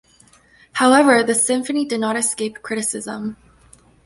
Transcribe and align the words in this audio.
However, 0.73 1.21
the 1.21 1.35
symphony 1.35 1.85
did 1.85 1.99
not 1.99 2.15
escape 2.15 2.63
criticism. 2.63 3.37